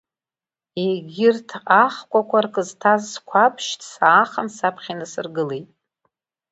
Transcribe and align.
Егьырҭ 0.87 1.49
ахкәакәарк 1.83 2.55
зҭаз 2.67 3.01
сқәабшьҭ 3.13 3.81
саахан 3.91 4.47
саԥхьа 4.57 4.91
инасыргылеит. 4.93 5.67